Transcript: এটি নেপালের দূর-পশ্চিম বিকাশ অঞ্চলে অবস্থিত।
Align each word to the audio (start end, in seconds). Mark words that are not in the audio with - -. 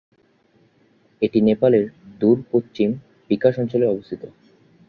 এটি 1.21 1.39
নেপালের 1.41 1.85
দূর-পশ্চিম 2.21 2.89
বিকাশ 3.29 3.53
অঞ্চলে 3.59 3.85
অবস্থিত। 3.87 4.21